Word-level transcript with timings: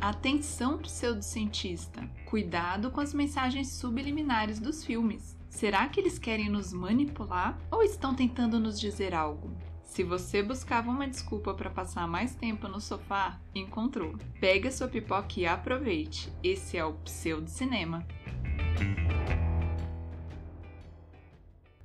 Atenção, 0.00 0.78
pseudocientista! 0.78 2.08
Cuidado 2.24 2.90
com 2.90 3.02
as 3.02 3.12
mensagens 3.12 3.72
subliminares 3.72 4.58
dos 4.58 4.82
filmes. 4.82 5.36
Será 5.50 5.86
que 5.88 6.00
eles 6.00 6.18
querem 6.18 6.48
nos 6.48 6.72
manipular 6.72 7.58
ou 7.70 7.82
estão 7.82 8.14
tentando 8.14 8.58
nos 8.58 8.80
dizer 8.80 9.14
algo? 9.14 9.54
Se 9.84 10.02
você 10.02 10.42
buscava 10.42 10.88
uma 10.88 11.06
desculpa 11.06 11.52
para 11.52 11.68
passar 11.68 12.08
mais 12.08 12.34
tempo 12.34 12.66
no 12.66 12.80
sofá, 12.80 13.38
encontrou. 13.54 14.16
Pegue 14.40 14.68
a 14.68 14.72
sua 14.72 14.88
pipoca 14.88 15.38
e 15.38 15.44
aproveite. 15.44 16.32
Esse 16.42 16.78
é 16.78 16.84
o 16.84 16.94
Pseudo 16.94 17.50
Cinema. 17.50 18.02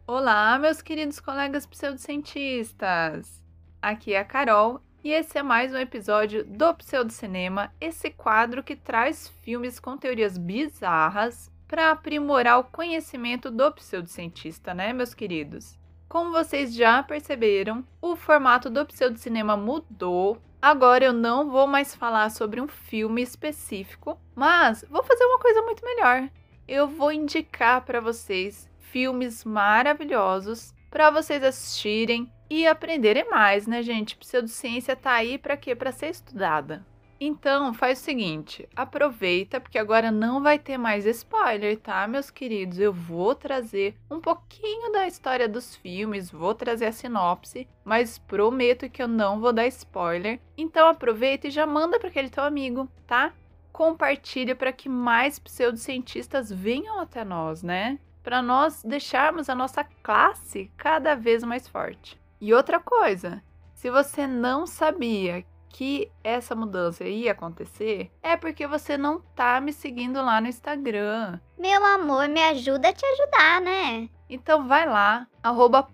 Olá, 0.07 0.57
meus 0.57 0.81
queridos 0.81 1.19
colegas 1.19 1.65
pseudocientistas! 1.65 3.43
Aqui 3.81 4.13
é 4.13 4.19
a 4.19 4.23
Carol 4.23 4.84
e 5.05 5.11
esse 5.11 5.37
é 5.37 5.43
mais 5.43 5.71
um 5.71 5.77
episódio 5.77 6.43
do 6.43 6.73
Pseudocinema, 6.73 7.71
esse 7.79 8.09
quadro 8.09 8.63
que 8.63 8.75
traz 8.75 9.27
filmes 9.43 9.79
com 9.79 9.95
teorias 9.95 10.35
bizarras 10.35 11.51
para 11.67 11.91
aprimorar 11.91 12.57
o 12.57 12.63
conhecimento 12.63 13.51
do 13.51 13.71
pseudocientista, 13.71 14.73
né, 14.73 14.91
meus 14.93 15.13
queridos? 15.13 15.77
Como 16.09 16.31
vocês 16.31 16.73
já 16.73 17.03
perceberam, 17.03 17.85
o 18.01 18.15
formato 18.15 18.67
do 18.67 18.83
pseudocinema 18.83 19.55
mudou. 19.55 20.41
Agora 20.59 21.05
eu 21.05 21.13
não 21.13 21.51
vou 21.51 21.67
mais 21.67 21.93
falar 21.93 22.31
sobre 22.31 22.59
um 22.59 22.67
filme 22.67 23.21
específico, 23.21 24.19
mas 24.33 24.83
vou 24.89 25.03
fazer 25.03 25.23
uma 25.25 25.37
coisa 25.37 25.61
muito 25.61 25.85
melhor. 25.85 26.27
Eu 26.67 26.87
vou 26.87 27.11
indicar 27.11 27.85
para 27.85 28.01
vocês 28.01 28.67
filmes 28.79 29.45
maravilhosos 29.45 30.73
para 30.95 31.11
vocês 31.11 31.43
assistirem 31.43 32.31
e 32.49 32.65
aprenderem 32.65 33.29
mais, 33.29 33.67
né, 33.67 33.83
gente? 33.83 34.15
Pseudociência 34.15 34.95
tá 34.95 35.11
aí 35.11 35.37
para 35.37 35.57
quê? 35.57 35.75
Para 35.75 35.91
ser 35.91 36.07
estudada. 36.07 36.85
Então, 37.19 37.73
faz 37.73 37.99
o 37.99 38.01
seguinte, 38.01 38.65
aproveita 38.73 39.59
porque 39.59 39.77
agora 39.77 40.09
não 40.09 40.41
vai 40.41 40.57
ter 40.57 40.77
mais 40.77 41.05
spoiler, 41.05 41.77
tá, 41.77 42.07
meus 42.07 42.31
queridos? 42.31 42.79
Eu 42.79 42.93
vou 42.93 43.35
trazer 43.35 43.97
um 44.09 44.21
pouquinho 44.21 44.89
da 44.93 45.05
história 45.05 45.49
dos 45.49 45.75
filmes, 45.75 46.31
vou 46.31 46.55
trazer 46.55 46.85
a 46.85 46.93
sinopse, 46.93 47.67
mas 47.83 48.17
prometo 48.17 48.89
que 48.89 49.03
eu 49.03 49.07
não 49.09 49.41
vou 49.41 49.51
dar 49.51 49.67
spoiler. 49.67 50.39
Então, 50.57 50.87
aproveita 50.87 51.49
e 51.49 51.51
já 51.51 51.67
manda 51.67 51.99
para 51.99 52.07
aquele 52.07 52.29
teu 52.29 52.45
amigo, 52.45 52.89
tá? 53.05 53.33
Compartilha 53.73 54.55
para 54.55 54.71
que 54.71 54.87
mais 54.87 55.39
pseudocientistas 55.39 56.49
venham 56.49 57.01
até 57.01 57.25
nós, 57.25 57.61
né? 57.61 57.99
Para 58.25 58.41
nós 58.41 58.81
deixarmos 58.83 59.49
a 59.49 59.55
nossa 59.55 59.83
classe 60.01 60.71
cada 60.75 61.13
vez 61.13 61.43
mais 61.43 61.67
forte. 61.67 62.19
E 62.41 62.55
outra 62.55 62.79
coisa, 62.79 63.43
se 63.75 63.91
você 63.91 64.25
não 64.25 64.65
sabia 64.65 65.45
que 65.69 66.11
essa 66.23 66.55
mudança 66.55 67.03
ia 67.03 67.33
acontecer, 67.33 68.11
é 68.23 68.35
porque 68.35 68.65
você 68.65 68.97
não 68.97 69.19
tá 69.19 69.61
me 69.61 69.71
seguindo 69.71 70.15
lá 70.23 70.41
no 70.41 70.47
Instagram. 70.47 71.39
Meu 71.55 71.85
amor, 71.85 72.27
me 72.27 72.41
ajuda 72.41 72.89
a 72.89 72.93
te 72.93 73.05
ajudar, 73.05 73.61
né? 73.61 74.09
Então 74.27 74.67
vai 74.67 74.89
lá, 74.89 75.27
arroba. 75.43 75.87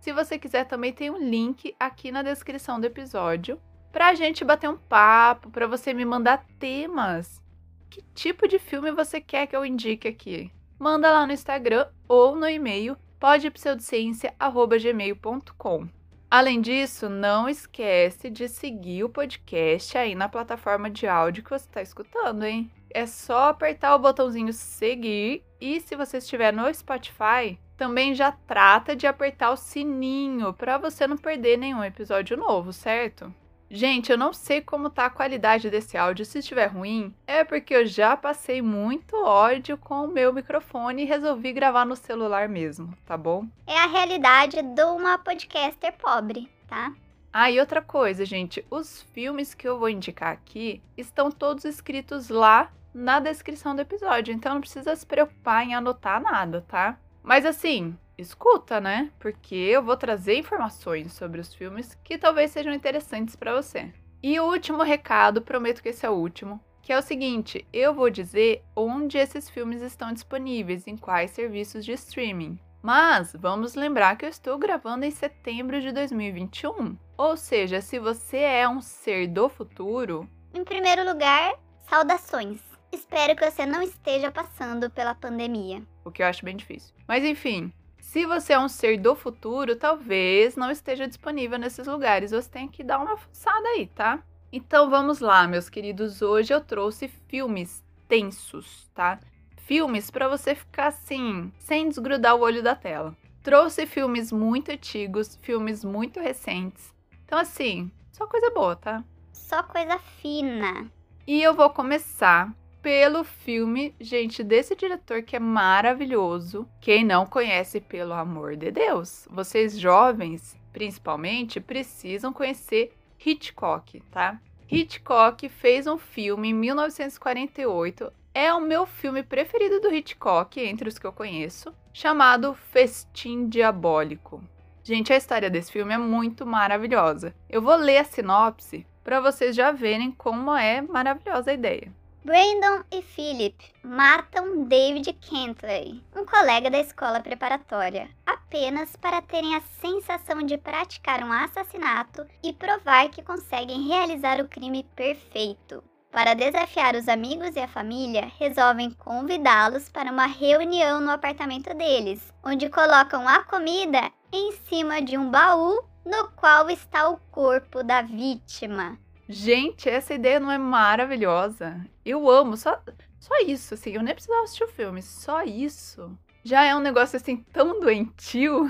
Se 0.00 0.12
você 0.14 0.38
quiser, 0.38 0.64
também 0.64 0.90
tem 0.94 1.10
um 1.10 1.18
link 1.18 1.76
aqui 1.78 2.10
na 2.10 2.22
descrição 2.22 2.80
do 2.80 2.86
episódio 2.86 3.60
pra 3.92 4.14
gente 4.14 4.42
bater 4.42 4.70
um 4.70 4.78
papo, 4.78 5.50
pra 5.50 5.66
você 5.66 5.92
me 5.92 6.06
mandar 6.06 6.46
temas. 6.58 7.42
Que 7.90 8.00
tipo 8.14 8.48
de 8.48 8.58
filme 8.58 8.90
você 8.90 9.20
quer 9.20 9.46
que 9.46 9.54
eu 9.54 9.66
indique 9.66 10.08
aqui? 10.08 10.50
Manda 10.82 11.10
lá 11.12 11.24
no 11.24 11.32
Instagram 11.32 11.86
ou 12.08 12.34
no 12.34 12.48
e-mail 12.48 12.96
podpseudociência.gmail.com. 13.20 15.86
Além 16.28 16.60
disso, 16.60 17.08
não 17.08 17.48
esquece 17.48 18.28
de 18.28 18.48
seguir 18.48 19.04
o 19.04 19.08
podcast 19.08 19.96
aí 19.96 20.16
na 20.16 20.28
plataforma 20.28 20.90
de 20.90 21.06
áudio 21.06 21.44
que 21.44 21.50
você 21.50 21.66
está 21.66 21.80
escutando, 21.80 22.42
hein? 22.42 22.68
É 22.90 23.06
só 23.06 23.50
apertar 23.50 23.94
o 23.94 24.00
botãozinho 24.00 24.52
seguir 24.52 25.44
e 25.60 25.78
se 25.78 25.94
você 25.94 26.16
estiver 26.16 26.52
no 26.52 26.74
Spotify, 26.74 27.56
também 27.76 28.12
já 28.12 28.32
trata 28.32 28.96
de 28.96 29.06
apertar 29.06 29.52
o 29.52 29.56
sininho 29.56 30.52
para 30.52 30.78
você 30.78 31.06
não 31.06 31.16
perder 31.16 31.58
nenhum 31.58 31.84
episódio 31.84 32.36
novo, 32.36 32.72
certo? 32.72 33.32
Gente, 33.74 34.12
eu 34.12 34.18
não 34.18 34.34
sei 34.34 34.60
como 34.60 34.90
tá 34.90 35.06
a 35.06 35.10
qualidade 35.10 35.70
desse 35.70 35.96
áudio. 35.96 36.26
Se 36.26 36.40
estiver 36.40 36.66
ruim, 36.66 37.14
é 37.26 37.42
porque 37.42 37.74
eu 37.74 37.86
já 37.86 38.14
passei 38.14 38.60
muito 38.60 39.16
ódio 39.16 39.78
com 39.78 40.04
o 40.04 40.12
meu 40.12 40.30
microfone 40.30 41.02
e 41.02 41.06
resolvi 41.06 41.54
gravar 41.54 41.86
no 41.86 41.96
celular 41.96 42.50
mesmo, 42.50 42.92
tá 43.06 43.16
bom? 43.16 43.46
É 43.66 43.78
a 43.78 43.86
realidade 43.86 44.60
de 44.60 44.84
uma 44.84 45.16
podcaster 45.16 45.94
pobre, 45.94 46.50
tá? 46.68 46.92
Ah, 47.32 47.50
e 47.50 47.58
outra 47.58 47.80
coisa, 47.80 48.26
gente, 48.26 48.62
os 48.70 49.00
filmes 49.14 49.54
que 49.54 49.66
eu 49.66 49.78
vou 49.78 49.88
indicar 49.88 50.34
aqui 50.34 50.82
estão 50.94 51.30
todos 51.30 51.64
escritos 51.64 52.28
lá 52.28 52.70
na 52.92 53.20
descrição 53.20 53.74
do 53.74 53.80
episódio, 53.80 54.34
então 54.34 54.52
não 54.52 54.60
precisa 54.60 54.94
se 54.94 55.06
preocupar 55.06 55.64
em 55.64 55.74
anotar 55.74 56.20
nada, 56.20 56.62
tá? 56.68 56.98
Mas 57.22 57.46
assim, 57.46 57.96
escuta, 58.22 58.80
né? 58.80 59.10
Porque 59.18 59.54
eu 59.54 59.82
vou 59.82 59.96
trazer 59.96 60.36
informações 60.36 61.12
sobre 61.12 61.40
os 61.40 61.54
filmes 61.54 61.94
que 62.02 62.16
talvez 62.16 62.50
sejam 62.50 62.72
interessantes 62.72 63.36
para 63.36 63.54
você. 63.54 63.92
E 64.22 64.38
o 64.38 64.44
último 64.44 64.82
recado, 64.82 65.42
prometo 65.42 65.82
que 65.82 65.88
esse 65.88 66.06
é 66.06 66.10
o 66.10 66.14
último, 66.14 66.60
que 66.80 66.92
é 66.92 66.98
o 66.98 67.02
seguinte: 67.02 67.66
eu 67.72 67.92
vou 67.92 68.08
dizer 68.08 68.62
onde 68.74 69.18
esses 69.18 69.50
filmes 69.50 69.82
estão 69.82 70.12
disponíveis, 70.12 70.86
em 70.86 70.96
quais 70.96 71.30
serviços 71.30 71.84
de 71.84 71.92
streaming. 71.92 72.58
Mas 72.82 73.32
vamos 73.38 73.76
lembrar 73.76 74.16
que 74.16 74.24
eu 74.24 74.28
estou 74.28 74.58
gravando 74.58 75.04
em 75.04 75.10
setembro 75.10 75.80
de 75.80 75.92
2021. 75.92 76.96
Ou 77.16 77.36
seja, 77.36 77.80
se 77.80 77.98
você 78.00 78.38
é 78.38 78.68
um 78.68 78.80
ser 78.80 79.28
do 79.28 79.48
futuro. 79.48 80.28
Em 80.52 80.64
primeiro 80.64 81.04
lugar, 81.04 81.54
saudações. 81.88 82.60
Espero 82.90 83.36
que 83.36 83.48
você 83.48 83.64
não 83.64 83.80
esteja 83.80 84.30
passando 84.30 84.90
pela 84.90 85.14
pandemia. 85.14 85.82
O 86.04 86.10
que 86.10 86.22
eu 86.22 86.26
acho 86.26 86.44
bem 86.44 86.56
difícil. 86.56 86.92
Mas 87.06 87.24
enfim, 87.24 87.72
se 88.12 88.26
você 88.26 88.52
é 88.52 88.58
um 88.58 88.68
ser 88.68 88.98
do 88.98 89.14
futuro, 89.14 89.74
talvez 89.74 90.54
não 90.54 90.70
esteja 90.70 91.08
disponível 91.08 91.58
nesses 91.58 91.86
lugares. 91.86 92.30
Você 92.30 92.46
tem 92.46 92.68
que 92.68 92.84
dar 92.84 92.98
uma 92.98 93.16
fuçada 93.16 93.66
aí, 93.68 93.86
tá? 93.86 94.22
Então 94.52 94.90
vamos 94.90 95.20
lá, 95.20 95.48
meus 95.48 95.70
queridos. 95.70 96.20
Hoje 96.20 96.52
eu 96.52 96.60
trouxe 96.60 97.08
filmes 97.08 97.82
tensos, 98.06 98.90
tá? 98.94 99.18
Filmes 99.56 100.10
para 100.10 100.28
você 100.28 100.54
ficar 100.54 100.88
assim, 100.88 101.50
sem 101.58 101.88
desgrudar 101.88 102.36
o 102.36 102.40
olho 102.40 102.62
da 102.62 102.74
tela. 102.74 103.16
Trouxe 103.42 103.86
filmes 103.86 104.30
muito 104.30 104.70
antigos, 104.70 105.38
filmes 105.40 105.82
muito 105.82 106.20
recentes. 106.20 106.94
Então, 107.24 107.38
assim, 107.38 107.90
só 108.12 108.26
coisa 108.26 108.50
boa, 108.50 108.76
tá? 108.76 109.02
Só 109.32 109.62
coisa 109.62 109.98
fina. 109.98 110.86
E 111.26 111.42
eu 111.42 111.54
vou 111.54 111.70
começar 111.70 112.52
pelo 112.82 113.22
filme, 113.22 113.94
gente, 114.00 114.42
desse 114.42 114.74
diretor 114.74 115.22
que 115.22 115.36
é 115.36 115.38
maravilhoso. 115.38 116.68
Quem 116.80 117.04
não 117.04 117.24
conhece, 117.24 117.80
pelo 117.80 118.12
amor 118.12 118.56
de 118.56 118.72
Deus, 118.72 119.28
vocês 119.30 119.78
jovens, 119.78 120.58
principalmente, 120.72 121.60
precisam 121.60 122.32
conhecer 122.32 122.92
Hitchcock, 123.24 124.00
tá? 124.10 124.40
Hitchcock 124.68 125.48
fez 125.48 125.86
um 125.86 125.96
filme 125.96 126.48
em 126.48 126.54
1948. 126.54 128.12
É 128.34 128.52
o 128.52 128.60
meu 128.60 128.84
filme 128.84 129.22
preferido 129.22 129.80
do 129.80 129.94
Hitchcock, 129.94 130.58
entre 130.60 130.88
os 130.88 130.98
que 130.98 131.06
eu 131.06 131.12
conheço, 131.12 131.72
chamado 131.92 132.54
Festim 132.54 133.48
Diabólico. 133.48 134.42
Gente, 134.82 135.12
a 135.12 135.16
história 135.16 135.48
desse 135.48 135.70
filme 135.70 135.94
é 135.94 135.98
muito 135.98 136.44
maravilhosa. 136.44 137.32
Eu 137.48 137.62
vou 137.62 137.76
ler 137.76 137.98
a 137.98 138.04
sinopse 138.04 138.84
para 139.04 139.20
vocês 139.20 139.54
já 139.54 139.70
verem 139.70 140.10
como 140.10 140.52
é 140.52 140.80
maravilhosa 140.80 141.52
a 141.52 141.54
ideia. 141.54 141.92
Brandon 142.24 142.84
e 142.92 143.02
Philip 143.02 143.56
matam 143.82 144.62
David 144.62 145.12
Kentley, 145.14 146.00
um 146.14 146.24
colega 146.24 146.70
da 146.70 146.78
escola 146.78 147.18
preparatória, 147.18 148.08
apenas 148.24 148.94
para 148.94 149.20
terem 149.20 149.56
a 149.56 149.60
sensação 149.60 150.40
de 150.40 150.56
praticar 150.56 151.24
um 151.24 151.32
assassinato 151.32 152.24
e 152.40 152.52
provar 152.52 153.08
que 153.08 153.24
conseguem 153.24 153.88
realizar 153.88 154.40
o 154.40 154.46
crime 154.46 154.86
perfeito. 154.94 155.82
Para 156.12 156.34
desafiar 156.34 156.94
os 156.94 157.08
amigos 157.08 157.56
e 157.56 157.58
a 157.58 157.66
família, 157.66 158.30
resolvem 158.38 158.92
convidá-los 158.92 159.88
para 159.88 160.12
uma 160.12 160.26
reunião 160.26 161.00
no 161.00 161.10
apartamento 161.10 161.74
deles, 161.74 162.32
onde 162.44 162.68
colocam 162.68 163.26
a 163.26 163.42
comida 163.42 164.12
em 164.30 164.52
cima 164.68 165.02
de 165.02 165.18
um 165.18 165.28
baú 165.28 165.82
no 166.06 166.30
qual 166.36 166.70
está 166.70 167.08
o 167.08 167.16
corpo 167.32 167.82
da 167.82 168.00
vítima. 168.00 168.96
Gente, 169.32 169.88
essa 169.88 170.12
ideia 170.12 170.38
não 170.38 170.50
é 170.50 170.58
maravilhosa? 170.58 171.80
Eu 172.04 172.28
amo, 172.30 172.56
só, 172.56 172.80
só 173.18 173.34
isso, 173.46 173.74
assim, 173.74 173.92
eu 173.92 174.02
nem 174.02 174.14
precisava 174.14 174.42
assistir 174.42 174.64
o 174.64 174.68
filme, 174.68 175.00
só 175.02 175.42
isso. 175.42 176.16
Já 176.44 176.64
é 176.64 176.76
um 176.76 176.80
negócio 176.80 177.16
assim 177.16 177.36
tão 177.52 177.80
doentio 177.80 178.68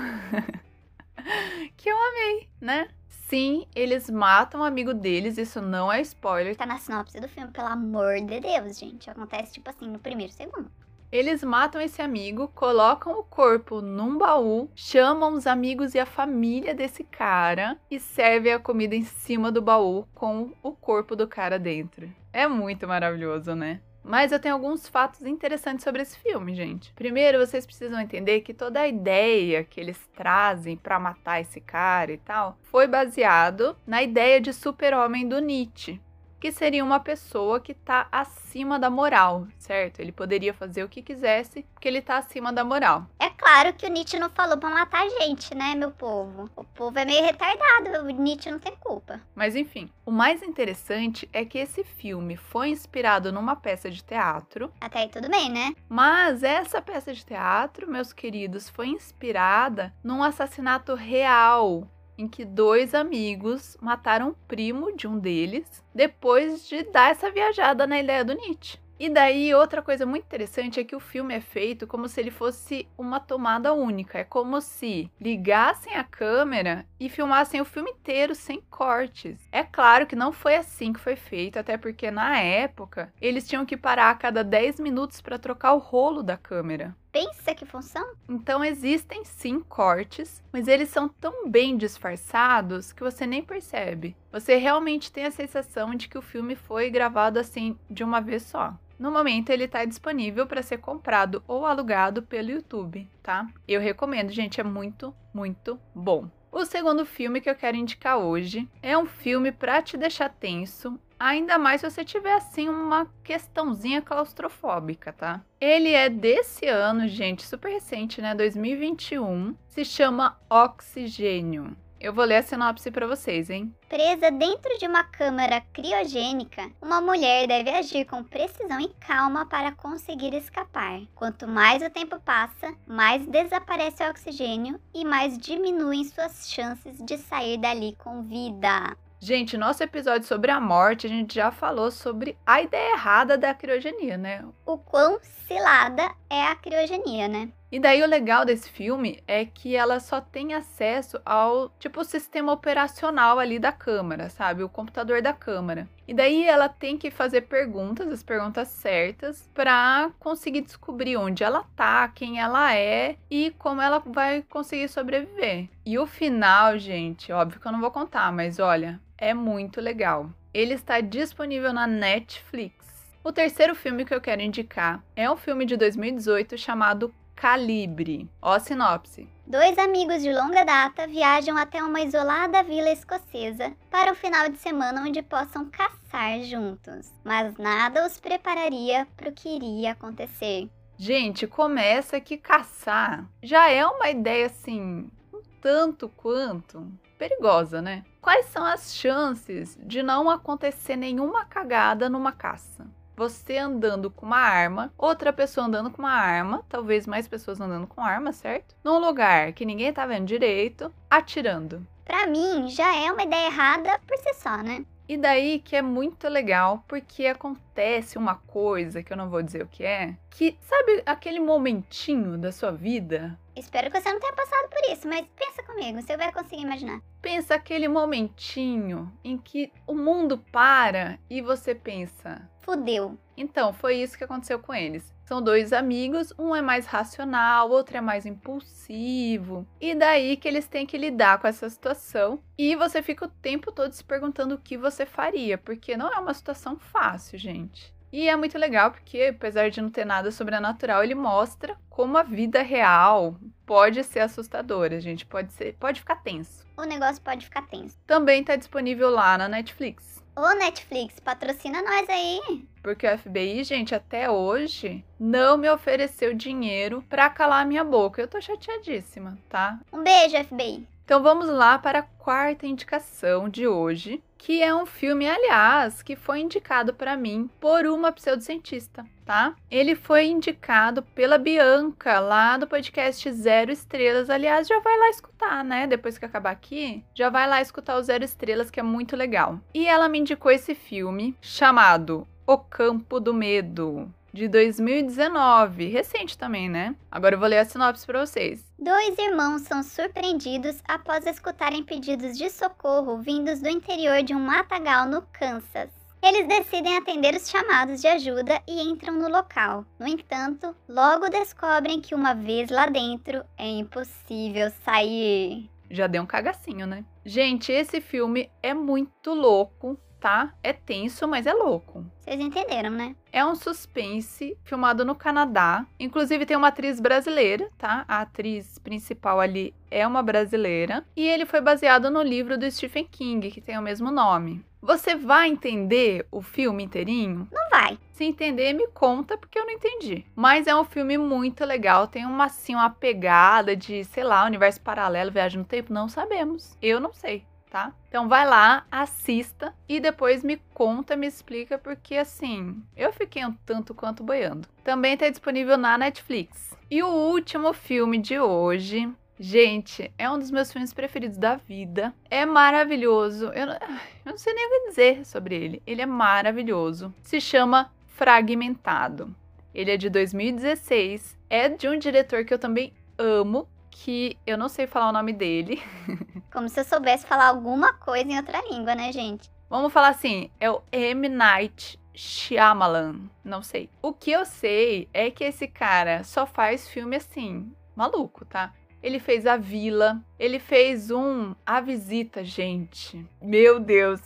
que 1.75 1.89
eu 1.89 1.97
amei, 1.97 2.49
né? 2.61 2.87
Sim, 3.09 3.67
eles 3.75 4.09
matam 4.09 4.61
um 4.61 4.63
amigo 4.63 4.93
deles, 4.93 5.37
isso 5.37 5.61
não 5.61 5.91
é 5.91 5.99
spoiler. 6.01 6.55
Tá 6.55 6.65
na 6.65 6.77
sinopse 6.77 7.19
do 7.19 7.27
filme, 7.27 7.51
pelo 7.51 7.67
amor 7.67 8.21
de 8.21 8.39
Deus, 8.39 8.77
gente. 8.77 9.09
Acontece, 9.09 9.53
tipo 9.53 9.69
assim, 9.69 9.89
no 9.89 9.99
primeiro 9.99 10.31
segundo. 10.31 10.71
Eles 11.13 11.43
matam 11.43 11.79
esse 11.79 12.01
amigo, 12.01 12.47
colocam 12.55 13.19
o 13.19 13.23
corpo 13.23 13.81
num 13.81 14.17
baú, 14.17 14.67
chamam 14.73 15.35
os 15.35 15.45
amigos 15.45 15.93
e 15.93 15.99
a 15.99 16.07
família 16.07 16.73
desse 16.73 17.03
cara 17.03 17.77
e 17.91 17.99
servem 17.99 18.51
a 18.51 18.57
comida 18.57 18.95
em 18.95 19.03
cima 19.03 19.51
do 19.51 19.61
baú 19.61 20.07
com 20.15 20.51
o 20.63 20.71
corpo 20.71 21.15
do 21.15 21.27
cara 21.27 21.59
dentro. 21.59 22.11
É 22.33 22.47
muito 22.47 22.87
maravilhoso, 22.87 23.53
né? 23.53 23.79
Mas 24.03 24.31
eu 24.31 24.39
tenho 24.39 24.55
alguns 24.55 24.87
fatos 24.87 25.21
interessantes 25.21 25.83
sobre 25.83 26.01
esse 26.01 26.17
filme, 26.17 26.55
gente. 26.55 26.91
Primeiro, 26.93 27.37
vocês 27.37 27.63
precisam 27.63 28.01
entender 28.01 28.41
que 28.41 28.51
toda 28.51 28.81
a 28.81 28.87
ideia 28.87 29.63
que 29.63 29.79
eles 29.79 30.09
trazem 30.15 30.75
para 30.75 30.99
matar 30.99 31.39
esse 31.39 31.61
cara 31.61 32.11
e 32.11 32.17
tal 32.17 32.57
foi 32.63 32.87
baseado 32.87 33.77
na 33.85 34.01
ideia 34.01 34.41
de 34.41 34.51
super-homem 34.51 35.27
do 35.29 35.37
Nietzsche 35.37 36.01
que 36.43 36.51
seria 36.51 36.83
uma 36.83 36.99
pessoa 36.99 37.57
que 37.57 37.71
está 37.71 38.05
acima 38.11 38.77
da 38.77 38.89
moral, 38.89 39.47
certo? 39.57 40.01
Ele 40.01 40.11
poderia 40.11 40.53
fazer 40.53 40.83
o 40.83 40.89
que 40.89 41.01
quisesse, 41.01 41.65
porque 41.73 41.87
ele 41.87 41.99
está 41.99 42.17
acima 42.17 42.51
da 42.51 42.65
moral. 42.65 43.05
É 43.17 43.29
claro 43.29 43.71
que 43.71 43.85
o 43.85 43.89
Nietzsche 43.89 44.19
não 44.19 44.29
falou 44.29 44.57
para 44.57 44.69
matar 44.69 45.05
a 45.05 45.09
gente, 45.21 45.55
né, 45.55 45.73
meu 45.73 45.91
povo? 45.91 46.49
O 46.53 46.65
povo 46.65 46.99
é 46.99 47.05
meio 47.05 47.23
retardado, 47.23 48.05
o 48.05 48.09
Nietzsche 48.09 48.51
não 48.51 48.59
tem 48.59 48.75
culpa. 48.75 49.21
Mas 49.33 49.55
enfim, 49.55 49.89
o 50.05 50.11
mais 50.11 50.43
interessante 50.43 51.29
é 51.31 51.45
que 51.45 51.57
esse 51.57 51.81
filme 51.81 52.35
foi 52.35 52.71
inspirado 52.71 53.31
numa 53.31 53.55
peça 53.55 53.89
de 53.89 54.03
teatro. 54.03 54.69
Até 54.81 54.99
aí 54.99 55.07
tudo 55.07 55.29
bem, 55.29 55.49
né? 55.49 55.73
Mas 55.87 56.43
essa 56.43 56.81
peça 56.81 57.13
de 57.13 57.25
teatro, 57.25 57.89
meus 57.89 58.11
queridos, 58.11 58.67
foi 58.67 58.87
inspirada 58.87 59.93
num 60.03 60.21
assassinato 60.21 60.93
real 60.93 61.87
em 62.17 62.27
que 62.27 62.45
dois 62.45 62.93
amigos 62.93 63.77
mataram 63.81 64.29
o 64.29 64.35
primo 64.47 64.95
de 64.95 65.07
um 65.07 65.19
deles 65.19 65.83
depois 65.93 66.67
de 66.67 66.83
dar 66.83 67.11
essa 67.11 67.31
viajada 67.31 67.87
na 67.87 67.99
ideia 67.99 68.23
do 68.23 68.33
Nietzsche. 68.33 68.83
E 68.99 69.09
daí, 69.09 69.53
outra 69.53 69.81
coisa 69.81 70.05
muito 70.05 70.23
interessante 70.23 70.79
é 70.79 70.83
que 70.83 70.95
o 70.95 70.99
filme 70.99 71.33
é 71.33 71.41
feito 71.41 71.85
como 71.85 72.07
se 72.07 72.21
ele 72.21 72.31
fosse 72.31 72.87
uma 72.97 73.19
tomada 73.19 73.73
única. 73.73 74.19
É 74.19 74.23
como 74.23 74.61
se 74.61 75.11
ligassem 75.19 75.95
a 75.95 76.03
câmera 76.03 76.85
e 76.99 77.09
filmassem 77.09 77.59
o 77.59 77.65
filme 77.65 77.91
inteiro 77.91 78.33
sem 78.33 78.61
cortes. 78.69 79.37
É 79.51 79.63
claro 79.63 80.05
que 80.05 80.15
não 80.15 80.31
foi 80.31 80.55
assim 80.55 80.93
que 80.93 80.99
foi 80.99 81.15
feito, 81.15 81.57
até 81.57 81.75
porque 81.75 82.09
na 82.11 82.39
época 82.39 83.11
eles 83.19 83.47
tinham 83.47 83.65
que 83.65 83.75
parar 83.75 84.11
a 84.11 84.15
cada 84.15 84.43
10 84.43 84.79
minutos 84.79 85.19
para 85.19 85.39
trocar 85.39 85.73
o 85.73 85.79
rolo 85.79 86.23
da 86.23 86.37
câmera. 86.37 86.95
Pensa 87.13 87.53
que 87.53 87.63
função? 87.63 88.15
Então 88.27 88.65
existem 88.65 89.23
sim 89.23 89.59
cortes, 89.59 90.41
mas 90.51 90.67
eles 90.67 90.89
são 90.89 91.07
tão 91.07 91.47
bem 91.47 91.77
disfarçados 91.77 92.91
que 92.91 93.03
você 93.03 93.27
nem 93.27 93.43
percebe. 93.43 94.17
Você 94.31 94.55
realmente 94.55 95.11
tem 95.11 95.25
a 95.25 95.31
sensação 95.31 95.93
de 95.93 96.07
que 96.09 96.17
o 96.17 96.23
filme 96.23 96.55
foi 96.55 96.89
gravado 96.89 97.37
assim 97.37 97.77
de 97.87 98.03
uma 98.03 98.19
vez 98.19 98.41
só. 98.41 98.73
No 98.97 99.11
momento 99.11 99.51
ele 99.51 99.65
está 99.65 99.85
disponível 99.85 100.47
para 100.47 100.63
ser 100.63 100.79
comprado 100.79 101.43
ou 101.47 101.67
alugado 101.67 102.23
pelo 102.23 102.49
YouTube, 102.49 103.07
tá? 103.21 103.47
Eu 103.67 103.79
recomendo, 103.79 104.31
gente, 104.31 104.59
é 104.59 104.63
muito, 104.63 105.13
muito 105.31 105.79
bom. 105.93 106.27
O 106.51 106.65
segundo 106.65 107.05
filme 107.05 107.41
que 107.41 107.49
eu 107.49 107.55
quero 107.55 107.77
indicar 107.77 108.17
hoje 108.17 108.67
é 108.81 108.97
um 108.97 109.05
filme 109.05 109.51
para 109.51 109.83
te 109.83 109.97
deixar 109.97 110.29
tenso, 110.29 110.99
ainda 111.23 111.57
mais 111.57 111.81
se 111.81 111.89
você 111.89 112.03
tiver 112.03 112.33
assim 112.33 112.67
uma 112.67 113.07
questãozinha 113.23 114.01
claustrofóbica, 114.01 115.13
tá? 115.13 115.41
Ele 115.59 115.91
é 115.91 116.09
desse 116.09 116.67
ano, 116.67 117.07
gente, 117.07 117.45
super 117.45 117.71
recente, 117.71 118.21
né? 118.21 118.35
2021. 118.35 119.55
Se 119.67 119.85
chama 119.85 120.37
Oxigênio. 120.49 121.75
Eu 122.03 122.11
vou 122.11 122.25
ler 122.25 122.35
a 122.35 122.43
sinopse 122.43 122.91
para 122.91 123.07
vocês, 123.07 123.49
hein? 123.49 123.73
Presa 123.87 124.29
dentro 124.29 124.77
de 124.77 124.85
uma 124.85 125.05
câmara 125.05 125.61
criogênica, 125.71 126.69
uma 126.81 126.99
mulher 126.99 127.47
deve 127.47 127.69
agir 127.69 128.03
com 128.03 128.21
precisão 128.21 128.81
e 128.81 128.89
calma 128.99 129.45
para 129.45 129.71
conseguir 129.71 130.33
escapar. 130.33 130.99
Quanto 131.15 131.47
mais 131.47 131.81
o 131.81 131.89
tempo 131.89 132.19
passa, 132.19 132.75
mais 132.85 133.25
desaparece 133.25 134.03
o 134.03 134.09
oxigênio 134.09 134.77
e 134.93 135.05
mais 135.05 135.37
diminuem 135.37 136.03
suas 136.03 136.49
chances 136.49 136.97
de 136.97 137.17
sair 137.17 137.57
dali 137.57 137.95
com 137.97 138.23
vida. 138.23 138.97
Gente, 139.25 139.55
nosso 139.55 139.81
episódio 139.81 140.27
sobre 140.27 140.51
a 140.51 140.59
morte, 140.59 141.07
a 141.07 141.09
gente 141.09 141.35
já 141.35 141.49
falou 141.49 141.89
sobre 141.89 142.37
a 142.45 142.61
ideia 142.61 142.91
errada 142.91 143.37
da 143.37 143.53
criogenia, 143.53 144.17
né? 144.17 144.43
O 144.65 144.77
quão 144.77 145.17
cilada 145.23 146.11
é 146.29 146.41
a 146.41 146.53
criogenia, 146.57 147.29
né? 147.29 147.47
E 147.71 147.79
daí 147.79 148.03
o 148.03 148.07
legal 148.07 148.43
desse 148.43 148.69
filme 148.69 149.23
é 149.25 149.45
que 149.45 149.77
ela 149.77 149.99
só 149.99 150.19
tem 150.19 150.53
acesso 150.53 151.19
ao 151.25 151.69
tipo 151.79 152.03
sistema 152.03 152.51
operacional 152.51 153.39
ali 153.39 153.57
da 153.57 153.71
câmera, 153.71 154.29
sabe? 154.29 154.61
O 154.61 154.69
computador 154.69 155.21
da 155.21 155.31
câmera. 155.31 155.87
E 156.07 156.13
daí 156.13 156.43
ela 156.43 156.67
tem 156.67 156.97
que 156.97 157.09
fazer 157.09 157.41
perguntas, 157.41 158.09
as 158.09 158.21
perguntas 158.21 158.67
certas, 158.67 159.49
para 159.53 160.11
conseguir 160.19 160.61
descobrir 160.61 161.17
onde 161.17 161.43
ela 161.43 161.63
tá, 161.75 162.07
quem 162.09 162.39
ela 162.39 162.75
é 162.75 163.15
e 163.31 163.51
como 163.57 163.81
ela 163.81 163.99
vai 164.05 164.43
conseguir 164.49 164.89
sobreviver. 164.89 165.69
E 165.85 165.97
o 165.97 166.05
final, 166.05 166.77
gente, 166.77 167.31
óbvio 167.31 167.59
que 167.59 167.65
eu 167.65 167.71
não 167.71 167.81
vou 167.81 167.89
contar, 167.89 168.31
mas 168.31 168.59
olha, 168.59 169.01
é 169.17 169.33
muito 169.33 169.81
legal. 169.81 170.29
Ele 170.53 170.73
está 170.73 171.01
disponível 171.01 171.73
na 171.73 171.87
Netflix. 171.87 172.83
O 173.23 173.31
terceiro 173.31 173.73
filme 173.73 174.05
que 174.05 174.13
eu 174.13 174.21
quero 174.21 174.41
indicar 174.41 175.03
é 175.15 175.29
um 175.29 175.37
filme 175.37 175.65
de 175.65 175.77
2018 175.77 176.57
chamado 176.57 177.13
Calibre. 177.35 178.29
Ó 178.41 178.53
a 178.53 178.59
sinopse. 178.59 179.27
Dois 179.45 179.77
amigos 179.77 180.21
de 180.21 180.31
longa 180.31 180.63
data 180.63 181.07
viajam 181.07 181.57
até 181.57 181.83
uma 181.83 182.01
isolada 182.01 182.63
vila 182.63 182.89
escocesa 182.89 183.73
para 183.89 184.11
um 184.11 184.15
final 184.15 184.49
de 184.49 184.57
semana 184.57 185.01
onde 185.01 185.21
possam 185.21 185.69
caçar 185.69 186.41
juntos. 186.41 187.11
Mas 187.23 187.57
nada 187.57 188.05
os 188.05 188.19
prepararia 188.19 189.07
para 189.17 189.29
o 189.29 189.33
que 189.33 189.49
iria 189.49 189.91
acontecer. 189.91 190.69
Gente, 190.97 191.47
começa 191.47 192.21
que 192.21 192.37
caçar 192.37 193.25
já 193.41 193.69
é 193.69 193.85
uma 193.85 194.09
ideia 194.09 194.45
assim, 194.45 195.09
um 195.33 195.41
tanto 195.59 196.07
quanto 196.07 196.87
perigosa, 197.17 197.81
né? 197.81 198.05
Quais 198.23 198.45
são 198.45 198.63
as 198.65 198.95
chances 198.95 199.77
de 199.83 200.01
não 200.01 200.29
acontecer 200.29 200.95
nenhuma 200.95 201.43
cagada 201.43 202.09
numa 202.09 202.31
caça? 202.31 202.87
Você 203.17 203.57
andando 203.57 204.09
com 204.09 204.25
uma 204.25 204.37
arma, 204.39 204.93
outra 204.97 205.33
pessoa 205.33 205.67
andando 205.67 205.91
com 205.91 206.01
uma 206.01 206.13
arma, 206.13 206.63
talvez 206.69 207.05
mais 207.05 207.27
pessoas 207.27 207.59
andando 207.59 207.85
com 207.85 207.99
arma, 207.99 208.31
certo? 208.31 208.77
Num 208.81 208.97
lugar 208.97 209.51
que 209.51 209.65
ninguém 209.65 209.91
tá 209.91 210.05
vendo 210.05 210.25
direito, 210.25 210.89
atirando. 211.09 211.85
Pra 212.05 212.25
mim, 212.25 212.69
já 212.69 212.95
é 212.95 213.11
uma 213.11 213.23
ideia 213.23 213.47
errada 213.47 213.99
por 214.07 214.17
si 214.17 214.33
só, 214.35 214.55
né? 214.55 214.85
E 215.05 215.17
daí 215.17 215.59
que 215.59 215.75
é 215.75 215.81
muito 215.81 216.29
legal, 216.29 216.81
porque 216.87 217.27
acontece 217.27 218.17
uma 218.17 218.35
coisa 218.35 219.03
que 219.03 219.11
eu 219.11 219.17
não 219.17 219.29
vou 219.29 219.43
dizer 219.43 219.63
o 219.63 219.67
que 219.67 219.83
é, 219.83 220.15
que 220.29 220.57
sabe 220.61 221.03
aquele 221.05 221.41
momentinho 221.41 222.37
da 222.37 222.53
sua 222.53 222.71
vida 222.71 223.37
Espero 223.55 223.91
que 223.91 223.99
você 223.99 224.11
não 224.11 224.19
tenha 224.19 224.33
passado 224.33 224.69
por 224.69 224.91
isso, 224.91 225.07
mas 225.07 225.27
pensa 225.35 225.63
comigo, 225.63 226.01
você 226.01 226.17
vai 226.17 226.31
conseguir 226.31 226.63
imaginar. 226.63 227.01
Pensa 227.21 227.55
aquele 227.55 227.87
momentinho 227.87 229.11
em 229.23 229.37
que 229.37 229.71
o 229.85 229.93
mundo 229.93 230.39
para 230.51 231.19
e 231.29 231.41
você 231.41 231.75
pensa: 231.75 232.49
fudeu. 232.61 233.17
Então, 233.37 233.73
foi 233.73 233.97
isso 233.97 234.17
que 234.17 234.23
aconteceu 234.23 234.59
com 234.59 234.73
eles. 234.73 235.13
São 235.25 235.41
dois 235.41 235.71
amigos, 235.71 236.33
um 236.37 236.55
é 236.55 236.61
mais 236.61 236.85
racional, 236.85 237.69
outro 237.69 237.97
é 237.97 238.01
mais 238.01 238.25
impulsivo. 238.25 239.65
E 239.79 239.95
daí 239.95 240.35
que 240.35 240.47
eles 240.47 240.67
têm 240.67 240.85
que 240.85 240.97
lidar 240.97 241.39
com 241.39 241.47
essa 241.47 241.69
situação. 241.69 242.43
E 242.57 242.75
você 242.75 243.01
fica 243.01 243.25
o 243.25 243.29
tempo 243.29 243.71
todo 243.71 243.93
se 243.93 244.03
perguntando 244.03 244.55
o 244.55 244.59
que 244.59 244.77
você 244.77 245.05
faria, 245.05 245.57
porque 245.57 245.95
não 245.95 246.11
é 246.11 246.19
uma 246.19 246.33
situação 246.33 246.77
fácil, 246.77 247.39
gente. 247.39 247.93
E 248.13 248.29
é 248.29 248.35
muito 248.35 248.59
legal 248.59 248.91
porque, 248.91 249.33
apesar 249.35 249.71
de 249.71 249.81
não 249.81 249.89
ter 249.89 250.05
nada 250.05 250.29
sobrenatural, 250.29 251.03
ele 251.03 251.15
mostra 251.15 251.75
como 251.89 252.15
a 252.15 252.21
vida 252.21 252.61
real 252.61 253.35
pode 253.65 254.03
ser 254.03 254.19
assustadora, 254.19 255.01
gente. 255.01 255.25
Pode 255.25 255.51
ser, 255.51 255.75
pode 255.79 256.01
ficar 256.01 256.17
tenso. 256.17 256.63
O 256.77 256.83
negócio 256.83 257.19
pode 257.23 257.43
ficar 257.43 257.63
tenso. 257.63 257.97
Também 258.05 258.41
está 258.41 258.55
disponível 258.55 259.09
lá 259.09 259.35
na 259.35 259.49
Netflix. 259.49 260.21
Ô 260.35 260.47
Netflix, 260.53 261.19
patrocina 261.19 261.81
nós 261.81 262.07
aí. 262.07 262.67
Porque 262.83 263.07
o 263.07 263.17
FBI, 263.17 263.63
gente, 263.63 263.95
até 263.95 264.29
hoje 264.29 265.03
não 265.19 265.57
me 265.57 265.67
ofereceu 265.67 266.35
dinheiro 266.35 267.03
para 267.09 267.31
calar 267.31 267.63
a 267.63 267.67
minha 267.67 267.83
boca. 267.83 268.21
Eu 268.21 268.27
tô 268.27 268.39
chateadíssima, 268.39 269.39
tá? 269.49 269.79
Um 269.91 270.03
beijo, 270.03 270.37
FBI. 270.43 270.87
Então 271.03 271.21
vamos 271.21 271.47
lá 271.47 271.79
para 271.79 271.99
a 271.99 272.03
quarta 272.03 272.67
indicação 272.67 273.49
de 273.49 273.67
hoje, 273.67 274.23
que 274.43 274.61
é 274.61 274.75
um 274.75 274.85
filme, 274.85 275.25
aliás, 275.25 276.03
que 276.03 276.17
foi 276.17 276.41
indicado 276.41 276.93
para 276.93 277.15
mim 277.15 277.49
por 277.61 277.85
uma 277.85 278.11
pseudocientista, 278.11 279.05
tá? 279.23 279.55
Ele 279.71 279.95
foi 279.95 280.25
indicado 280.25 281.01
pela 281.01 281.37
Bianca 281.37 282.19
lá 282.19 282.57
do 282.57 282.67
podcast 282.67 283.31
Zero 283.31 283.71
Estrelas. 283.71 284.29
Aliás, 284.29 284.67
já 284.67 284.81
vai 284.81 284.99
lá 284.99 285.09
escutar, 285.09 285.63
né? 285.63 285.87
Depois 285.87 286.17
que 286.17 286.25
acabar 286.25 286.51
aqui, 286.51 287.05
já 287.15 287.29
vai 287.29 287.47
lá 287.47 287.61
escutar 287.61 287.95
o 287.95 288.03
Zero 288.03 288.25
Estrelas, 288.25 288.69
que 288.69 288.81
é 288.81 288.83
muito 288.83 289.15
legal. 289.15 289.61
E 289.73 289.87
ela 289.87 290.09
me 290.09 290.19
indicou 290.19 290.51
esse 290.51 290.75
filme 290.75 291.37
chamado 291.39 292.27
O 292.45 292.57
Campo 292.57 293.21
do 293.21 293.33
Medo 293.33 294.13
de 294.33 294.47
2019, 294.47 295.89
recente 295.89 296.35
também, 296.35 296.67
né? 296.67 296.95
Agora 297.11 297.35
eu 297.35 297.39
vou 297.39 297.47
ler 297.47 297.59
a 297.59 297.65
sinopse 297.65 298.03
para 298.03 298.25
vocês. 298.25 298.65
Dois 298.79 299.15
irmãos 299.19 299.61
são 299.61 299.83
surpreendidos 299.83 300.81
após 300.87 301.27
escutarem 301.27 301.83
pedidos 301.83 302.35
de 302.35 302.49
socorro 302.49 303.19
vindos 303.19 303.61
do 303.61 303.69
interior 303.69 304.23
de 304.23 304.33
um 304.33 304.39
matagal 304.39 305.07
no 305.07 305.21
Kansas. 305.21 305.91
Eles 306.19 306.47
decidem 306.47 306.97
atender 306.97 307.35
os 307.35 307.47
chamados 307.47 308.01
de 308.01 308.07
ajuda 308.07 308.59
e 308.67 308.81
entram 308.81 309.13
no 309.13 309.29
local. 309.29 309.85
No 309.99 310.07
entanto, 310.07 310.75
logo 310.89 311.29
descobrem 311.29 312.01
que 312.01 312.15
uma 312.15 312.33
vez 312.33 312.71
lá 312.71 312.87
dentro 312.87 313.43
é 313.55 313.67
impossível 313.67 314.71
sair. 314.83 315.69
Já 315.91 316.07
deu 316.07 316.23
um 316.23 316.25
cagacinho, 316.25 316.87
né? 316.87 317.05
Gente, 317.23 317.71
esse 317.71 318.01
filme 318.01 318.49
é 318.63 318.73
muito 318.73 319.33
louco, 319.33 319.99
tá? 320.23 320.53
É 320.63 320.71
tenso, 320.71 321.27
mas 321.27 321.45
é 321.45 321.51
louco. 321.51 322.05
Vocês 322.21 322.39
entenderam, 322.39 322.91
né? 322.91 323.13
É 323.29 323.45
um 323.45 323.55
suspense 323.55 324.57
filmado 324.63 325.03
no 325.03 325.13
Canadá. 325.13 325.85
Inclusive 325.99 326.45
tem 326.45 326.55
uma 326.55 326.69
atriz 326.69 326.97
brasileira, 326.97 327.69
tá? 327.77 328.05
A 328.07 328.21
atriz 328.21 328.79
principal 328.79 329.41
ali 329.41 329.75
é 329.91 330.07
uma 330.07 330.23
brasileira. 330.23 331.03
E 331.13 331.27
ele 331.27 331.45
foi 331.45 331.59
baseado 331.59 332.09
no 332.09 332.21
livro 332.21 332.57
do 332.57 332.71
Stephen 332.71 333.03
King, 333.03 333.51
que 333.51 333.59
tem 333.59 333.77
o 333.77 333.81
mesmo 333.81 334.09
nome. 334.11 334.63
Você 334.81 335.13
vai 335.13 335.49
entender 335.49 336.25
o 336.31 336.41
filme 336.41 336.85
inteirinho? 336.85 337.45
Não 337.51 337.69
vai. 337.69 337.99
Se 338.13 338.23
entender, 338.23 338.71
me 338.71 338.87
conta, 338.87 339.37
porque 339.37 339.59
eu 339.59 339.65
não 339.65 339.73
entendi. 339.73 340.25
Mas 340.33 340.67
é 340.67 340.75
um 340.75 340.85
filme 340.85 341.17
muito 341.17 341.65
legal. 341.65 342.07
Tem 342.07 342.25
uma, 342.25 342.45
assim, 342.45 342.75
uma 342.75 342.89
pegada 342.89 343.75
de, 343.75 344.05
sei 344.05 344.23
lá, 344.23 344.45
universo 344.45 344.79
paralelo, 344.79 345.31
viagem 345.31 345.59
no 345.59 345.65
tempo. 345.65 345.91
Não 345.91 346.07
sabemos. 346.07 346.77
Eu 346.81 347.01
não 347.01 347.11
sei 347.11 347.45
tá? 347.73 347.91
Então 348.07 348.29
vai 348.29 348.47
lá, 348.47 348.85
assista 348.91 349.73
e 349.89 349.99
depois 349.99 350.43
me 350.43 350.61
conta, 350.75 351.15
me 351.15 351.25
explica, 351.25 351.75
porque 351.75 352.15
assim, 352.15 352.83
eu 352.95 353.11
fiquei 353.11 353.43
um 353.43 353.51
tanto 353.65 353.95
quanto 353.95 354.23
boiando. 354.23 354.67
Também 354.83 355.17
tá 355.17 355.27
disponível 355.27 355.75
na 355.75 355.97
Netflix. 355.97 356.77
E 356.89 357.01
o 357.01 357.07
último 357.07 357.73
filme 357.73 358.19
de 358.19 358.39
hoje 358.39 359.11
Gente, 359.39 360.13
é 360.15 360.29
um 360.29 360.37
dos 360.37 360.51
meus 360.51 360.71
filmes 360.71 360.93
preferidos 360.93 361.39
da 361.39 361.55
vida. 361.55 362.13
É 362.29 362.45
maravilhoso. 362.45 363.47
Eu 363.47 363.65
eu 363.67 364.31
não, 364.31 364.37
sei 364.37 364.53
nem 364.53 364.67
o 364.67 364.69
que 364.69 364.89
dizer 364.89 365.25
sobre 365.25 365.55
ele. 365.55 365.81
Ele 365.87 366.03
é 366.03 366.05
maravilhoso. 366.05 367.13
Se 367.23 367.41
chama 367.41 367.91
Fragmentado. 368.09 369.35
Ele 369.73 369.89
é 369.89 369.97
de 369.97 370.07
2016. 370.07 371.35
É 371.49 371.67
de 371.67 371.89
um 371.89 371.97
diretor 371.97 372.45
que 372.45 372.53
eu 372.53 372.59
também 372.59 372.93
amo, 373.17 373.67
que 373.93 374.37
eu 374.45 374.57
não 374.57 374.67
sei 374.67 374.87
falar 374.87 375.09
o 375.09 375.13
nome 375.13 375.31
dele. 375.31 375.81
Como 376.51 376.67
se 376.67 376.79
eu 376.79 376.83
soubesse 376.83 377.25
falar 377.25 377.47
alguma 377.47 377.93
coisa 377.93 378.29
em 378.29 378.37
outra 378.37 378.61
língua, 378.69 378.95
né, 378.95 379.11
gente? 379.11 379.51
Vamos 379.69 379.93
falar 379.93 380.09
assim, 380.09 380.49
é 380.59 380.69
o 380.69 380.81
M. 380.91 381.29
Night 381.29 381.99
Shyamalan, 382.13 383.21
não 383.43 383.61
sei. 383.61 383.89
O 384.01 384.11
que 384.13 384.31
eu 384.31 384.45
sei 384.45 385.07
é 385.13 385.31
que 385.31 385.43
esse 385.43 385.67
cara 385.67 386.23
só 386.23 386.45
faz 386.45 386.87
filme 386.87 387.15
assim, 387.15 387.71
maluco, 387.95 388.45
tá? 388.45 388.73
Ele 389.01 389.19
fez 389.19 389.45
A 389.45 389.57
Vila, 389.57 390.21
ele 390.39 390.59
fez 390.59 391.11
um 391.11 391.55
A 391.65 391.81
Visita, 391.81 392.43
gente. 392.43 393.25
Meu 393.41 393.79
Deus, 393.79 394.21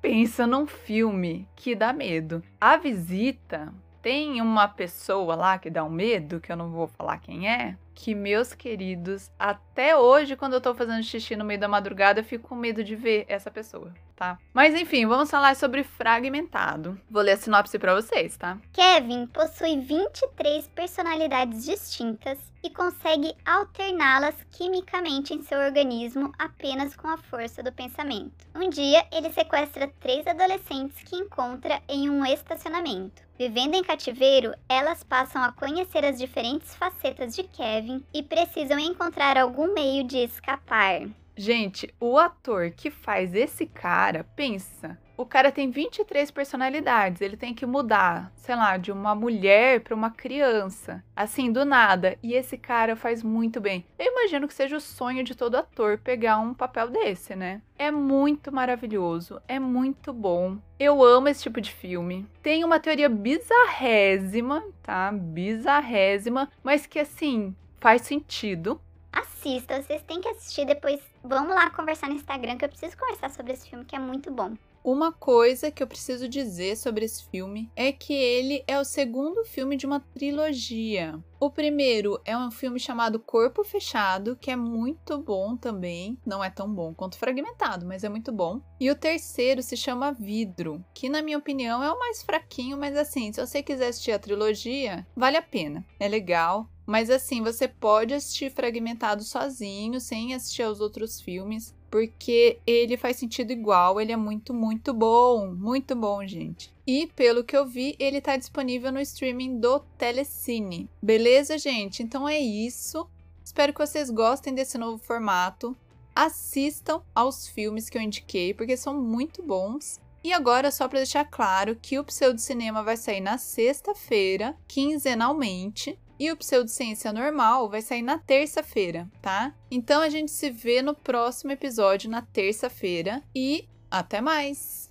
pensa 0.00 0.46
num 0.46 0.66
filme 0.66 1.48
que 1.54 1.74
dá 1.74 1.92
medo. 1.92 2.42
A 2.60 2.76
Visita 2.76 3.72
tem 4.02 4.40
uma 4.40 4.68
pessoa 4.68 5.34
lá 5.34 5.58
que 5.58 5.70
dá 5.70 5.84
um 5.84 5.90
medo, 5.90 6.40
que 6.40 6.50
eu 6.50 6.56
não 6.56 6.70
vou 6.70 6.88
falar 6.88 7.18
quem 7.18 7.48
é, 7.48 7.76
que, 7.96 8.14
meus 8.14 8.52
queridos, 8.52 9.30
até 9.38 9.96
hoje, 9.96 10.36
quando 10.36 10.52
eu 10.52 10.60
tô 10.60 10.74
fazendo 10.74 11.02
xixi 11.02 11.34
no 11.34 11.46
meio 11.46 11.58
da 11.58 11.66
madrugada, 11.66 12.20
eu 12.20 12.24
fico 12.24 12.46
com 12.46 12.54
medo 12.54 12.84
de 12.84 12.94
ver 12.94 13.24
essa 13.26 13.50
pessoa, 13.50 13.92
tá? 14.14 14.38
Mas 14.52 14.74
enfim, 14.74 15.06
vamos 15.06 15.30
falar 15.30 15.56
sobre 15.56 15.82
fragmentado. 15.82 17.00
Vou 17.10 17.22
ler 17.22 17.32
a 17.32 17.36
sinopse 17.38 17.78
para 17.78 17.94
vocês, 17.94 18.36
tá? 18.36 18.58
Kevin 18.70 19.26
possui 19.26 19.80
23 19.80 20.68
personalidades 20.68 21.64
distintas 21.64 22.38
e 22.62 22.68
consegue 22.68 23.34
alterná-las 23.46 24.36
quimicamente 24.50 25.32
em 25.32 25.42
seu 25.42 25.58
organismo 25.58 26.30
apenas 26.38 26.94
com 26.94 27.08
a 27.08 27.16
força 27.16 27.62
do 27.62 27.72
pensamento. 27.72 28.46
Um 28.54 28.68
dia, 28.68 29.06
ele 29.10 29.32
sequestra 29.32 29.90
três 29.98 30.26
adolescentes 30.26 31.02
que 31.02 31.16
encontra 31.16 31.80
em 31.88 32.10
um 32.10 32.26
estacionamento. 32.26 33.25
Vivendo 33.38 33.74
em 33.74 33.84
cativeiro, 33.84 34.54
elas 34.66 35.04
passam 35.04 35.42
a 35.42 35.52
conhecer 35.52 36.04
as 36.06 36.18
diferentes 36.18 36.74
facetas 36.74 37.36
de 37.36 37.42
Kevin 37.42 38.02
e 38.12 38.22
precisam 38.22 38.78
encontrar 38.78 39.36
algum 39.36 39.74
meio 39.74 40.04
de 40.04 40.16
escapar. 40.18 41.06
Gente, 41.36 41.92
o 42.00 42.16
ator 42.16 42.70
que 42.70 42.90
faz 42.90 43.34
esse 43.34 43.66
cara, 43.66 44.24
pensa, 44.24 44.98
o 45.16 45.24
cara 45.24 45.50
tem 45.50 45.70
23 45.70 46.30
personalidades, 46.30 47.20
ele 47.20 47.36
tem 47.36 47.54
que 47.54 47.64
mudar, 47.64 48.32
sei 48.36 48.54
lá, 48.54 48.76
de 48.76 48.92
uma 48.92 49.14
mulher 49.14 49.80
para 49.80 49.94
uma 49.94 50.10
criança, 50.10 51.02
assim, 51.14 51.50
do 51.50 51.64
nada. 51.64 52.18
E 52.22 52.34
esse 52.34 52.58
cara 52.58 52.94
faz 52.94 53.22
muito 53.22 53.60
bem. 53.60 53.84
Eu 53.98 54.12
imagino 54.12 54.46
que 54.46 54.54
seja 54.54 54.76
o 54.76 54.80
sonho 54.80 55.24
de 55.24 55.34
todo 55.34 55.56
ator 55.56 55.98
pegar 55.98 56.38
um 56.38 56.52
papel 56.52 56.90
desse, 56.90 57.34
né? 57.34 57.62
É 57.78 57.90
muito 57.90 58.52
maravilhoso, 58.52 59.40
é 59.48 59.58
muito 59.58 60.12
bom. 60.12 60.58
Eu 60.78 61.02
amo 61.02 61.28
esse 61.28 61.42
tipo 61.42 61.60
de 61.60 61.72
filme. 61.72 62.26
Tem 62.42 62.64
uma 62.64 62.80
teoria 62.80 63.08
bizarrésima, 63.08 64.62
tá? 64.82 65.10
Bizarrésima, 65.12 66.50
mas 66.62 66.86
que 66.86 66.98
assim, 66.98 67.54
faz 67.80 68.02
sentido. 68.02 68.80
Assista, 69.12 69.80
vocês 69.80 70.02
têm 70.02 70.20
que 70.20 70.28
assistir 70.28 70.66
depois. 70.66 71.00
Vamos 71.24 71.54
lá 71.54 71.70
conversar 71.70 72.08
no 72.08 72.14
Instagram 72.14 72.58
que 72.58 72.64
eu 72.64 72.68
preciso 72.68 72.96
conversar 72.98 73.30
sobre 73.30 73.52
esse 73.52 73.68
filme 73.68 73.84
que 73.84 73.96
é 73.96 73.98
muito 73.98 74.30
bom. 74.30 74.54
Uma 74.86 75.10
coisa 75.10 75.68
que 75.68 75.82
eu 75.82 75.86
preciso 75.88 76.28
dizer 76.28 76.76
sobre 76.76 77.04
esse 77.04 77.24
filme 77.24 77.68
é 77.74 77.90
que 77.90 78.12
ele 78.12 78.62
é 78.68 78.78
o 78.78 78.84
segundo 78.84 79.44
filme 79.44 79.76
de 79.76 79.84
uma 79.84 79.98
trilogia. 79.98 81.18
O 81.40 81.50
primeiro 81.50 82.20
é 82.24 82.38
um 82.38 82.52
filme 82.52 82.78
chamado 82.78 83.18
Corpo 83.18 83.64
Fechado, 83.64 84.36
que 84.36 84.48
é 84.48 84.54
muito 84.54 85.18
bom 85.18 85.56
também. 85.56 86.16
Não 86.24 86.42
é 86.42 86.48
tão 86.48 86.72
bom 86.72 86.94
quanto 86.94 87.18
Fragmentado, 87.18 87.84
mas 87.84 88.04
é 88.04 88.08
muito 88.08 88.30
bom. 88.30 88.60
E 88.78 88.88
o 88.88 88.94
terceiro 88.94 89.60
se 89.60 89.76
chama 89.76 90.12
Vidro, 90.12 90.84
que 90.94 91.08
na 91.08 91.20
minha 91.20 91.38
opinião 91.38 91.82
é 91.82 91.90
o 91.90 91.98
mais 91.98 92.22
fraquinho, 92.22 92.78
mas 92.78 92.96
assim, 92.96 93.32
se 93.32 93.44
você 93.44 93.64
quiser 93.64 93.88
assistir 93.88 94.12
a 94.12 94.20
trilogia, 94.20 95.04
vale 95.16 95.36
a 95.36 95.42
pena. 95.42 95.84
É 95.98 96.06
legal, 96.06 96.70
mas 96.86 97.10
assim, 97.10 97.42
você 97.42 97.66
pode 97.66 98.14
assistir 98.14 98.52
fragmentado 98.52 99.24
sozinho, 99.24 100.00
sem 100.00 100.32
assistir 100.32 100.62
aos 100.62 100.78
outros 100.78 101.20
filmes 101.20 101.74
porque 101.90 102.58
ele 102.66 102.96
faz 102.96 103.16
sentido 103.16 103.52
igual, 103.52 104.00
ele 104.00 104.12
é 104.12 104.16
muito, 104.16 104.52
muito 104.52 104.92
bom, 104.92 105.52
muito 105.54 105.94
bom, 105.94 106.26
gente. 106.26 106.74
E 106.86 107.06
pelo 107.08 107.44
que 107.44 107.56
eu 107.56 107.66
vi, 107.66 107.96
ele 107.98 108.18
está 108.18 108.36
disponível 108.36 108.92
no 108.92 109.00
streaming 109.00 109.58
do 109.58 109.80
Telecine. 109.98 110.88
Beleza, 111.02 111.58
gente? 111.58 112.02
Então 112.02 112.28
é 112.28 112.38
isso. 112.38 113.08
Espero 113.44 113.72
que 113.72 113.80
vocês 113.80 114.10
gostem 114.10 114.54
desse 114.54 114.78
novo 114.78 114.98
formato. 114.98 115.76
Assistam 116.14 117.02
aos 117.14 117.48
filmes 117.48 117.90
que 117.90 117.98
eu 117.98 118.02
indiquei, 118.02 118.54
porque 118.54 118.76
são 118.76 119.00
muito 119.00 119.42
bons. 119.42 120.00
E 120.22 120.32
agora, 120.32 120.72
só 120.72 120.88
para 120.88 120.98
deixar 120.98 121.24
claro 121.24 121.76
que 121.80 121.98
o 121.98 122.04
Pseudo 122.04 122.40
Cinema 122.40 122.82
vai 122.82 122.96
sair 122.96 123.20
na 123.20 123.38
sexta-feira, 123.38 124.56
quinzenalmente. 124.66 125.98
E 126.18 126.30
o 126.32 126.36
Pseudociência 126.36 127.12
Normal 127.12 127.68
vai 127.68 127.82
sair 127.82 128.02
na 128.02 128.18
terça-feira, 128.18 129.08
tá? 129.20 129.54
Então 129.70 130.00
a 130.00 130.08
gente 130.08 130.30
se 130.30 130.50
vê 130.50 130.80
no 130.80 130.94
próximo 130.94 131.52
episódio 131.52 132.10
na 132.10 132.22
terça-feira 132.22 133.22
e 133.34 133.68
até 133.90 134.20
mais! 134.20 134.88